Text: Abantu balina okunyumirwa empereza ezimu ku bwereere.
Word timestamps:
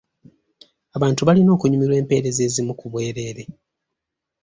Abantu 0.97 1.21
balina 1.27 1.49
okunyumirwa 1.53 1.95
empereza 2.01 2.39
ezimu 2.47 2.73
ku 2.79 2.85
bwereere. 2.91 3.43